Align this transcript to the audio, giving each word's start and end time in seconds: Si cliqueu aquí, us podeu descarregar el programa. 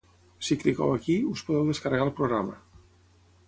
Si 0.45 0.55
cliqueu 0.63 0.89
aquí, 0.93 1.17
us 1.35 1.45
podeu 1.49 1.69
descarregar 1.69 2.11
el 2.11 2.17
programa. 2.23 2.61